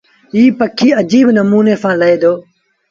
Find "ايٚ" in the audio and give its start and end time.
0.35-0.55